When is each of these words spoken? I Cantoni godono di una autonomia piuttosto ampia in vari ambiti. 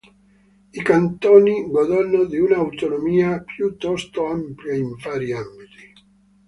I 0.73 0.81
Cantoni 0.81 1.69
godono 1.69 2.25
di 2.25 2.39
una 2.39 2.55
autonomia 2.55 3.39
piuttosto 3.43 4.25
ampia 4.25 4.73
in 4.73 4.95
vari 4.97 5.31
ambiti. 5.31 5.93